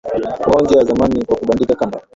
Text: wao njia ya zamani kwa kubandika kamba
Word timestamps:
wao 0.47 0.59
njia 0.61 0.77
ya 0.77 0.85
zamani 0.85 1.25
kwa 1.25 1.35
kubandika 1.35 1.75
kamba 1.75 2.01